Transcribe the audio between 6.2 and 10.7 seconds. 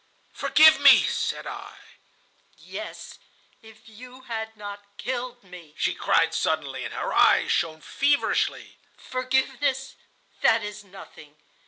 suddenly, and her eyes shone feverishly. 'Forgiveness—that